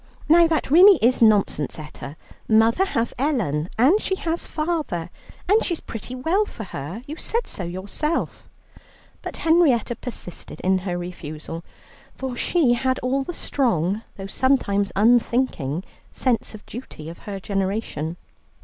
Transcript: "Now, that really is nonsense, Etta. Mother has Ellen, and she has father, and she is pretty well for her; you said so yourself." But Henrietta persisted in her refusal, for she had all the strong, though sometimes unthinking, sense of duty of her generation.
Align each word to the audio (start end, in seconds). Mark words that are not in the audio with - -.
"Now, 0.27 0.47
that 0.47 0.71
really 0.71 0.95
is 0.99 1.21
nonsense, 1.21 1.77
Etta. 1.77 2.15
Mother 2.47 2.85
has 2.85 3.13
Ellen, 3.19 3.69
and 3.77 4.01
she 4.01 4.15
has 4.15 4.47
father, 4.47 5.11
and 5.47 5.63
she 5.63 5.75
is 5.75 5.79
pretty 5.79 6.15
well 6.15 6.43
for 6.43 6.63
her; 6.63 7.03
you 7.05 7.17
said 7.17 7.45
so 7.45 7.63
yourself." 7.65 8.49
But 9.21 9.37
Henrietta 9.37 9.95
persisted 9.95 10.59
in 10.61 10.79
her 10.89 10.97
refusal, 10.97 11.63
for 12.15 12.35
she 12.35 12.73
had 12.73 12.97
all 13.03 13.21
the 13.21 13.35
strong, 13.35 14.01
though 14.17 14.25
sometimes 14.25 14.91
unthinking, 14.95 15.83
sense 16.11 16.55
of 16.55 16.65
duty 16.65 17.07
of 17.07 17.19
her 17.29 17.39
generation. 17.39 18.17